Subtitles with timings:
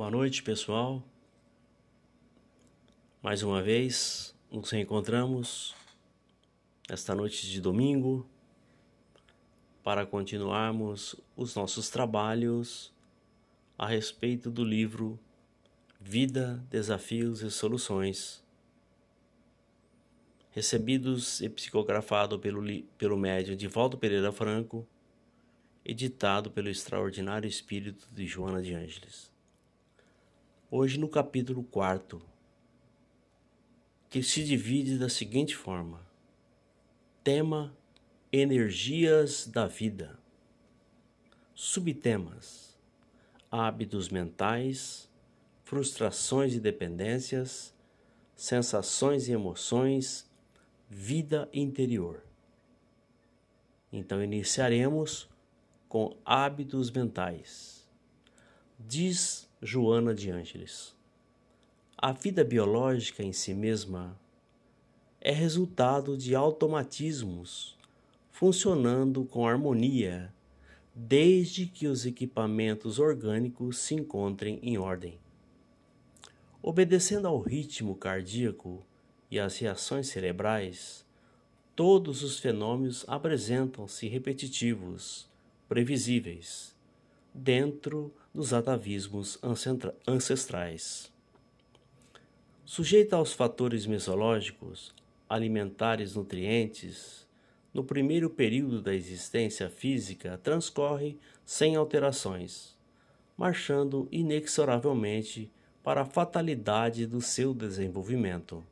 [0.00, 1.02] Boa noite, pessoal.
[3.22, 5.74] Mais uma vez nos reencontramos
[6.88, 8.26] esta noite de domingo
[9.84, 12.90] para continuarmos os nossos trabalhos
[13.76, 15.20] a respeito do livro
[16.00, 18.42] Vida, Desafios e Soluções,
[20.50, 22.62] recebidos e psicografado pelo,
[22.96, 24.88] pelo médium Divaldo Pereira Franco,
[25.84, 29.30] editado pelo extraordinário espírito de Joana de Ângeles.
[30.72, 32.22] Hoje no capítulo 4,
[34.08, 36.06] que se divide da seguinte forma:
[37.24, 37.76] Tema
[38.32, 40.16] Energias da vida.
[41.56, 42.78] Subtemas:
[43.50, 45.10] Hábitos mentais,
[45.64, 47.74] frustrações e dependências,
[48.36, 50.30] sensações e emoções,
[50.88, 52.22] vida interior.
[53.92, 55.28] Então iniciaremos
[55.88, 57.84] com hábitos mentais.
[58.78, 60.96] Diz Joana de Ângeles:
[61.96, 64.18] A vida biológica em si mesma
[65.20, 67.78] é resultado de automatismos
[68.40, 70.32] funcionando com harmonia
[70.94, 75.18] desde que os equipamentos orgânicos se encontrem em ordem.
[76.62, 78.82] Obedecendo ao ritmo cardíaco
[79.30, 81.04] e às reações cerebrais,
[81.76, 85.28] todos os fenômenos apresentam-se repetitivos,
[85.68, 86.74] previsíveis,
[87.34, 89.38] dentro dos atavismos
[90.06, 91.12] ancestrais.
[92.64, 94.94] Sujeita aos fatores mesológicos,
[95.28, 97.26] alimentares nutrientes,
[97.74, 102.76] no primeiro período da existência física transcorre sem alterações,
[103.36, 105.50] marchando inexoravelmente
[105.82, 108.64] para a fatalidade do seu desenvolvimento.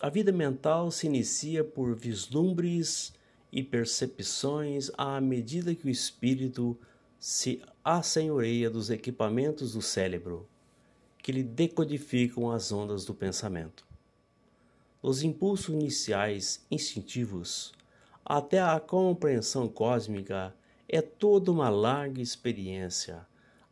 [0.00, 3.12] A vida mental se inicia por vislumbres
[3.52, 6.78] e percepções à medida que o espírito
[7.20, 10.48] se assenhoreia dos equipamentos do cérebro,
[11.18, 13.86] que lhe decodificam as ondas do pensamento.
[15.02, 17.74] Os impulsos iniciais instintivos,
[18.24, 20.54] até a compreensão cósmica,
[20.88, 23.26] é toda uma larga experiência.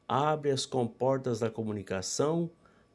[0.06, 2.50] Abre as comportas da comunicação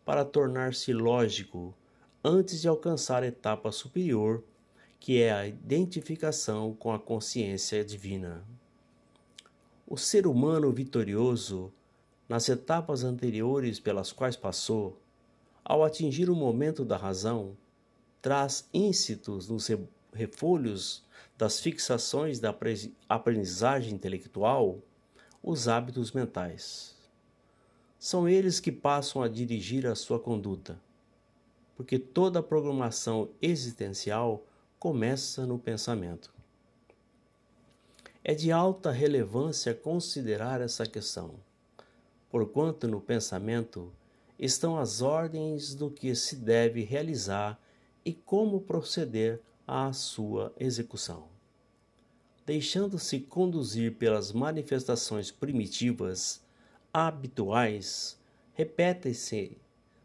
[0.05, 1.75] para tornar-se lógico
[2.23, 4.43] antes de alcançar a etapa superior,
[4.99, 8.45] que é a identificação com a consciência divina.
[9.85, 11.71] O ser humano vitorioso,
[12.27, 14.97] nas etapas anteriores pelas quais passou,
[15.63, 17.57] ao atingir o momento da razão,
[18.21, 19.69] traz íncitos nos
[20.13, 21.03] refolhos
[21.37, 22.55] das fixações da
[23.09, 24.79] aprendizagem intelectual
[25.43, 26.95] os hábitos mentais.
[27.99, 30.79] São eles que passam a dirigir a sua conduta,
[31.75, 34.45] porque toda a programação existencial
[34.79, 36.33] começa no pensamento.
[38.25, 41.35] É de alta relevância considerar essa questão,
[42.29, 43.91] porquanto no pensamento
[44.39, 47.59] estão as ordens do que se deve realizar
[48.05, 51.27] e como proceder à sua execução.
[52.45, 56.41] Deixando-se conduzir pelas manifestações primitivas,
[56.93, 58.17] habituais,
[58.53, 59.57] repetem-se,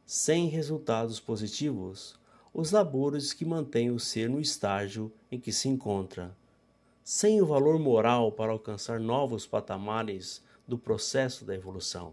[0.05, 2.19] sem resultados positivos,
[2.53, 6.37] os labores que mantêm o ser no estágio em que se encontra,
[7.09, 12.13] sem o valor moral para alcançar novos patamares do processo da evolução.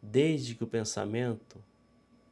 [0.00, 1.62] Desde que o pensamento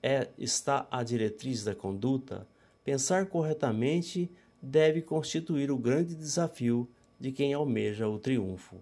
[0.03, 2.49] é, está a diretriz da conduta,
[2.83, 4.31] pensar corretamente
[4.63, 6.89] deve constituir o grande desafio
[7.21, 8.77] de quem almeja o triunfo.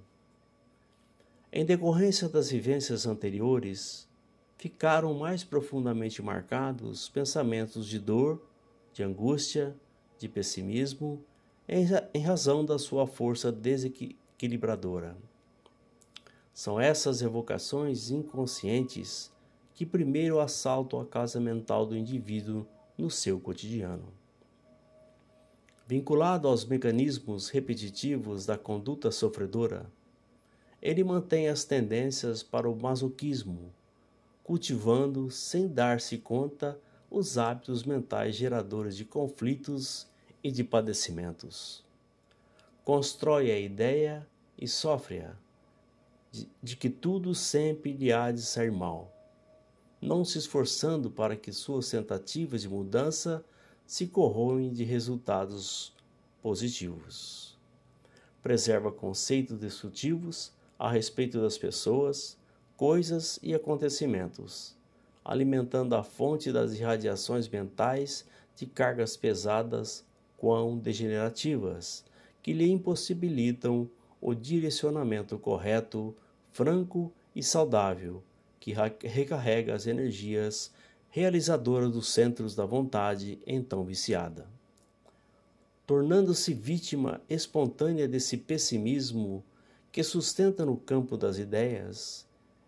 [1.53, 4.09] Em decorrência das vivências anteriores,
[4.57, 8.41] ficaram mais profundamente marcados pensamentos de dor,
[8.93, 9.75] de angústia,
[10.21, 11.21] de pessimismo,
[11.69, 15.17] em razão da sua força desequilibradora.
[16.55, 19.33] São essas evocações inconscientes
[19.75, 22.67] que primeiro assaltam a casa mental do indivíduo
[22.97, 24.07] no seu cotidiano.
[25.87, 29.87] Vinculado aos mecanismos repetitivos da conduta sofredora,
[30.81, 33.73] ele mantém as tendências para o masoquismo,
[34.43, 36.79] cultivando, sem dar-se conta,
[37.11, 40.09] os hábitos mentais geradores de conflitos
[40.47, 41.85] e de padecimentos.
[42.85, 44.25] Constrói a ideia
[44.57, 45.35] e sofre-a
[46.31, 49.13] de, de que tudo sempre lhe há de ser mal
[50.01, 53.45] não se esforçando para que suas tentativas de mudança
[53.85, 55.93] se corroem de resultados
[56.41, 57.59] positivos.
[58.41, 62.39] Preserva conceitos destrutivos a respeito das pessoas,
[62.77, 64.77] coisas e acontecimentos,
[65.25, 70.06] alimentando a fonte das irradiações mentais de cargas pesadas
[70.37, 72.05] quão degenerativas,
[72.43, 73.89] que lhe impossibilitam
[74.21, 76.15] o direcionamento correto,
[76.53, 78.23] franco e saudável
[78.67, 78.75] que
[79.07, 80.73] recarrega as energias
[81.09, 84.45] realizadoras dos centros da vontade então viciada.
[85.87, 89.45] Tornando-se vítima espontânea desse pessimismo
[89.93, 92.27] que sustenta no campo das ideias,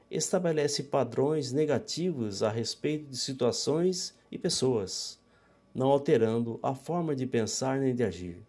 [0.08, 5.17] estabelece padrões negativos a respeito de situações e pessoas,
[5.78, 8.44] não alterando a forma de pensar nem de agir,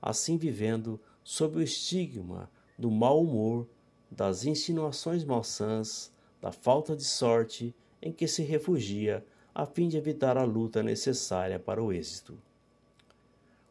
[0.00, 3.66] assim vivendo sob o estigma do mau humor,
[4.10, 9.24] das insinuações malsãs, da falta de sorte em que se refugia
[9.54, 12.38] a fim de evitar a luta necessária para o êxito.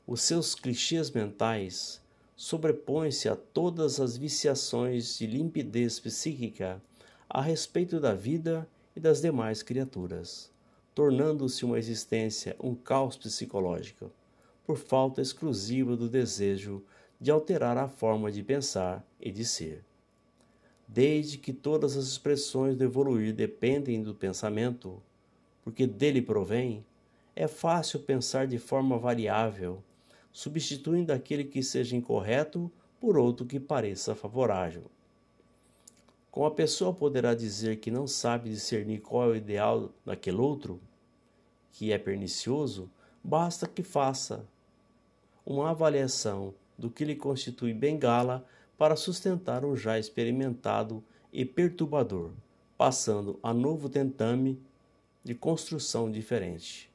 [0.08, 2.02] Os seus clichês mentais
[2.36, 6.82] sobrepõem-se a todas as viciações de limpidez psíquica
[7.30, 10.52] a respeito da vida e das demais criaturas,
[10.96, 14.10] tornando-se uma existência um caos psicológico,
[14.66, 16.82] por falta exclusiva do desejo
[17.20, 19.84] de alterar a forma de pensar e de ser.
[20.88, 25.02] Desde que todas as expressões do evoluir dependem do pensamento,
[25.64, 26.86] porque dele provém,
[27.36, 29.84] é fácil pensar de forma variável,
[30.32, 32.72] substituindo aquele que seja incorreto
[33.02, 34.84] por outro que pareça favorável.
[36.36, 40.82] Como a pessoa poderá dizer que não sabe discernir qual é o ideal daquele outro,
[41.72, 42.92] que é pernicioso,
[43.24, 44.46] basta que faça
[45.46, 48.46] uma avaliação do que lhe constitui bengala
[48.78, 51.02] para sustentar um já experimentado
[51.32, 52.32] e perturbador,
[52.78, 54.62] passando a novo tentame
[55.24, 56.92] de construção diferente.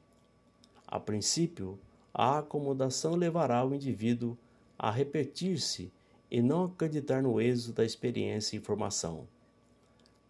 [0.85, 1.79] A princípio,
[2.13, 4.37] a acomodação levará o indivíduo
[4.77, 5.91] a repetir-se
[6.31, 9.27] e não acreditar no êxito da experiência e formação.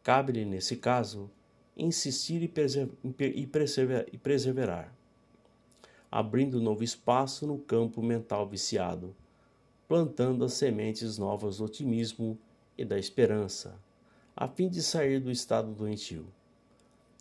[0.01, 1.29] Cabe-lhe, nesse caso,
[1.77, 3.47] insistir e,
[4.17, 4.91] perseverar,
[6.11, 9.15] abrindo novo espaço no campo mental viciado,
[9.87, 12.35] plantando as sementes novas do otimismo
[12.75, 13.75] e da esperança,
[14.35, 16.25] a fim de sair do estado doentio.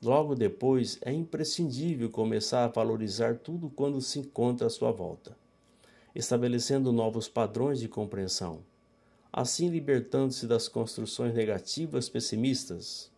[0.03, 5.37] Logo depois, é imprescindível começar a valorizar tudo quando se encontra à sua volta,
[6.15, 8.65] estabelecendo novos padrões de compreensão,
[9.33, 13.11] assim libertando-se das construções negativas pessimistas.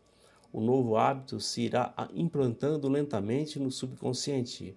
[0.53, 4.77] O novo hábito se irá implantando lentamente no subconsciente,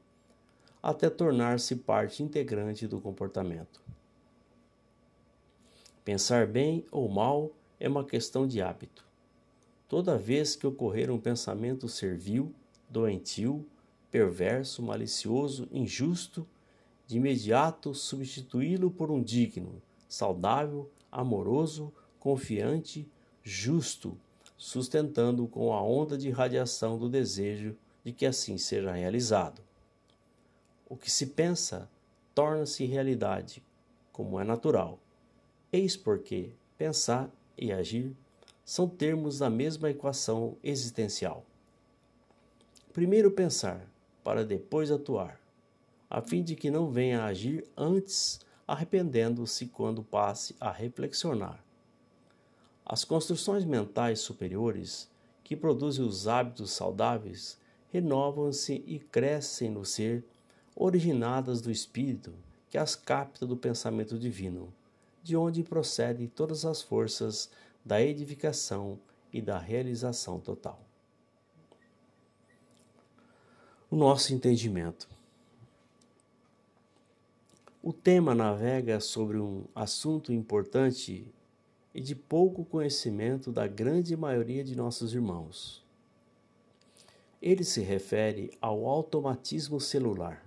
[0.82, 3.82] até tornar-se parte integrante do comportamento.
[6.06, 9.04] Pensar bem ou mal é uma questão de hábito.
[9.90, 12.54] Toda vez que ocorrer um pensamento servil,
[12.90, 13.66] doentio,
[14.10, 16.48] perverso, malicioso, injusto,
[17.08, 23.10] de imediato substituí-lo por um digno, saudável, amoroso, confiante,
[23.42, 24.18] justo,
[24.58, 29.62] sustentando com a onda de radiação do desejo de que assim seja realizado.
[30.90, 31.90] O que se pensa
[32.34, 33.64] torna-se realidade,
[34.12, 35.00] como é natural.
[35.72, 38.14] Eis porque pensar e agir
[38.66, 41.46] são termos da mesma equação existencial.
[42.92, 43.90] Primeiro pensar,
[44.24, 45.40] para depois atuar,
[46.10, 51.64] a fim de que não venha a agir antes, arrependendo-se quando passe a reflexionar.
[52.86, 55.10] As construções mentais superiores,
[55.44, 57.60] que produzem os hábitos saudáveis,
[57.92, 60.26] renovam-se e crescem no ser,
[60.76, 62.34] originadas do espírito
[62.70, 64.74] que as capta do pensamento divino,
[65.24, 67.50] de onde procedem todas as forças
[67.86, 69.00] da edificação
[69.32, 70.80] e da realização total.
[73.90, 75.15] O nosso entendimento.
[77.88, 81.32] O tema navega sobre um assunto importante
[81.94, 85.86] e de pouco conhecimento da grande maioria de nossos irmãos.
[87.40, 90.44] Ele se refere ao automatismo celular,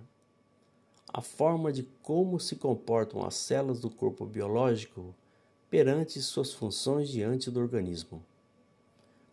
[1.13, 5.15] a forma de como se comportam as células do corpo biológico
[5.69, 8.21] perante suas funções diante do organismo.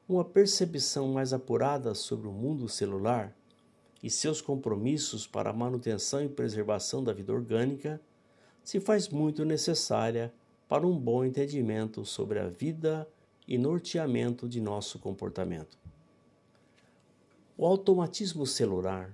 [0.09, 3.36] Uma percepção mais apurada sobre o mundo celular
[4.03, 8.01] e seus compromissos para a manutenção e preservação da vida orgânica
[8.63, 10.33] se faz muito necessária
[10.69, 13.09] para um bom entendimento sobre a vida
[13.47, 15.79] e norteamento de nosso comportamento.
[17.57, 19.11] O automatismo celular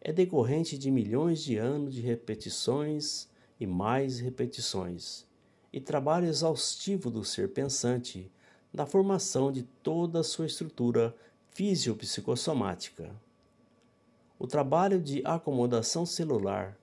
[0.00, 3.28] é decorrente de milhões de anos de repetições
[3.58, 5.24] e mais repetições
[5.72, 8.30] e trabalho exaustivo do ser pensante
[8.72, 11.14] na formação de toda a sua estrutura
[11.52, 13.14] fisiopsicossomática.
[14.42, 16.76] O trabalho de acomodação celular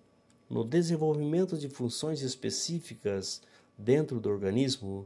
[0.49, 3.41] no desenvolvimento de funções específicas
[3.77, 5.05] dentro do organismo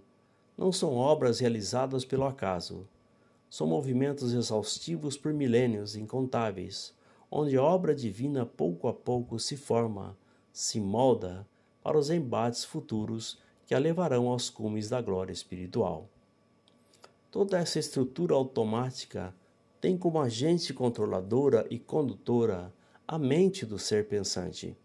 [0.55, 2.87] não são obras realizadas pelo acaso.
[3.49, 6.93] São movimentos exaustivos por milênios incontáveis,
[7.31, 10.15] onde a obra divina pouco a pouco se forma,
[10.51, 11.47] se molda
[11.81, 16.07] para os embates futuros que a levarão aos cumes da glória espiritual.
[17.31, 19.33] Toda essa estrutura automática
[19.83, 22.73] tem como agente controladora e condutora
[23.05, 24.77] a mente do ser pensante,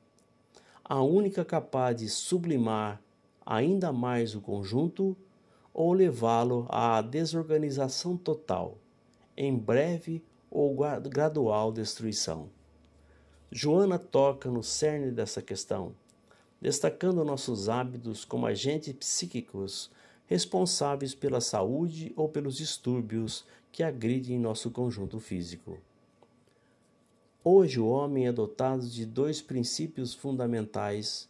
[0.84, 3.00] a única capaz de sublimar
[3.46, 5.16] ainda mais o conjunto
[5.72, 8.76] ou levá-lo à desorganização total,
[9.36, 10.76] em breve ou
[11.08, 12.50] gradual destruição.
[13.52, 15.94] Joana toca no cerne dessa questão,
[16.60, 19.92] destacando nossos hábitos como agentes psíquicos
[20.28, 25.78] responsáveis pela saúde ou pelos distúrbios que agridem nosso conjunto físico.
[27.42, 31.28] Hoje, o homem é dotado de dois princípios fundamentais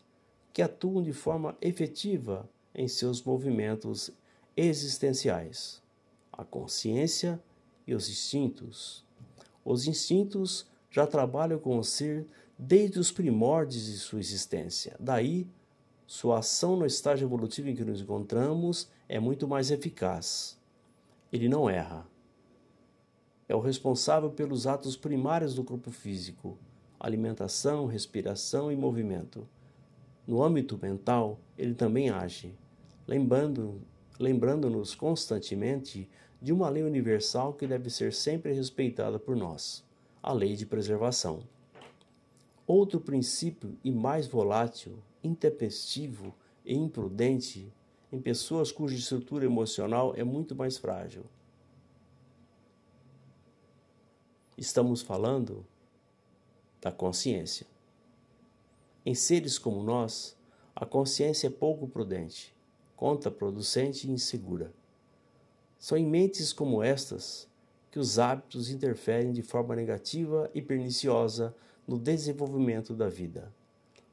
[0.52, 4.10] que atuam de forma efetiva em seus movimentos
[4.56, 5.80] existenciais:
[6.32, 7.40] a consciência
[7.86, 9.04] e os instintos.
[9.64, 12.26] Os instintos já trabalham com o ser
[12.58, 14.96] desde os primórdios de sua existência.
[14.98, 15.46] Daí,
[16.08, 20.58] sua ação no estágio evolutivo em que nos encontramos é muito mais eficaz.
[21.30, 22.06] Ele não erra.
[23.46, 26.56] É o responsável pelos atos primários do corpo físico:
[26.98, 29.46] alimentação, respiração e movimento.
[30.26, 32.56] No âmbito mental, ele também age,
[33.06, 33.78] lembrando
[34.18, 36.08] lembrando-nos constantemente
[36.40, 39.84] de uma lei universal que deve ser sempre respeitada por nós,
[40.22, 41.40] a lei de preservação.
[42.66, 46.34] Outro princípio e mais volátil, intempestivo
[46.64, 47.72] e imprudente
[48.12, 51.24] em pessoas cuja estrutura emocional é muito mais frágil.
[54.56, 55.64] Estamos falando
[56.80, 57.66] da consciência.
[59.04, 60.36] Em seres como nós,
[60.74, 62.56] a consciência é pouco prudente
[62.98, 64.72] contraproducente e insegura.
[65.78, 67.48] São em mentes como estas
[67.92, 71.54] que os hábitos interferem de forma negativa e perniciosa
[71.86, 73.54] no desenvolvimento da vida,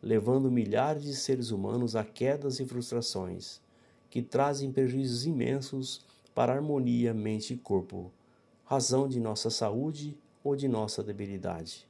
[0.05, 3.59] levando milhares de seres humanos a quedas e frustrações,
[4.09, 8.09] que trazem prejuízos imensos para a harmonia mente e corpo,
[8.63, 11.85] razão de nossa saúde ou de nossa debilidade.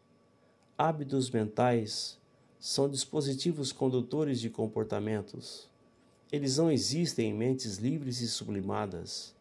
[0.76, 2.18] Hábitos mentais
[2.60, 5.70] são dispositivos condutores de comportamentos
[6.36, 9.34] eles não existem em mentes livres e sublimadas.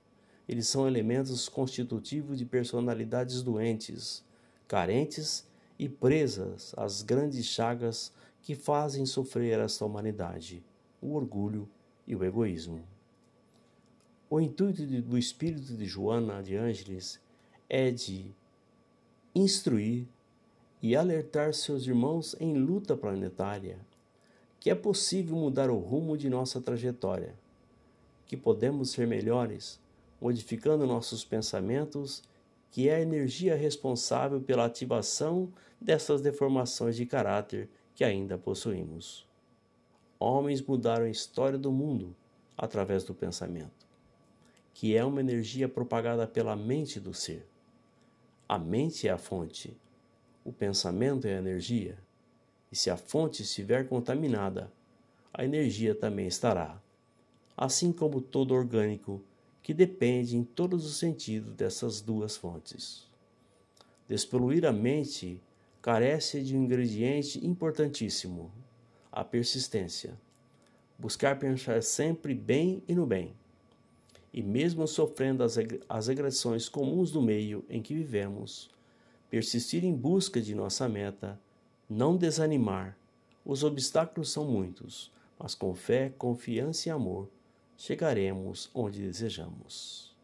[0.49, 4.23] Eles são elementos constitutivos de personalidades doentes,
[4.69, 5.45] carentes
[5.79, 8.13] e presas às grandes chagas
[8.45, 10.65] que fazem sofrer esta humanidade,
[11.03, 11.69] o orgulho
[12.07, 12.85] e o egoísmo.
[14.31, 17.21] O intuito do espírito de Joana de Ângeles
[17.69, 18.33] é de
[19.35, 20.07] instruir
[20.81, 23.81] e alertar seus irmãos em luta planetária
[24.65, 27.35] que é possível mudar o rumo de nossa trajetória,
[28.25, 29.79] que podemos ser melhores
[30.19, 32.23] modificando nossos pensamentos,
[32.71, 39.27] que é a energia responsável pela ativação dessas deformações de caráter que ainda possuímos.
[40.19, 42.15] Homens mudaram a história do mundo
[42.57, 43.87] através do pensamento,
[44.73, 47.47] que é uma energia propagada pela mente do ser.
[48.49, 49.77] A mente é a fonte,
[50.45, 51.99] o pensamento é a energia.
[52.71, 54.73] E se a fonte estiver contaminada,
[55.33, 56.81] a energia também estará,
[57.57, 59.23] assim como todo orgânico
[59.63, 63.09] que depende em todos os sentidos dessas duas fontes.
[64.07, 65.41] Despoluir a mente
[65.85, 68.51] carece de um ingrediente importantíssimo,
[69.13, 70.19] a persistência.
[70.99, 73.35] Buscar pensar sempre bem e no bem.
[74.33, 78.71] E mesmo sofrendo as agressões comuns do meio em que vivemos,
[79.29, 81.39] persistir em busca de nossa meta
[81.87, 82.97] não desanimar.
[83.45, 87.31] Os obstáculos são muitos, mas com fé, confiança e amor
[87.77, 90.17] chegaremos onde desejamos.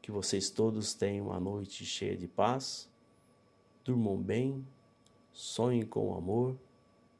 [0.00, 2.89] Que vocês todos tenham uma noite cheia de paz,
[3.90, 4.64] durmam bem,
[5.32, 6.56] sonhem com amor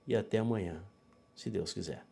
[0.07, 0.83] e até amanhã,
[1.35, 2.10] se Deus quiser.